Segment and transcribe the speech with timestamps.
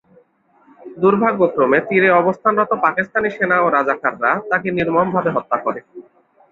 [0.97, 5.79] দুর্ভাগ্যক্রমে তীরে অবস্থানরত পাকিস্তানি সেনা ও রাজাকাররা তাঁকে নির্মমভাবে হত্যা করে।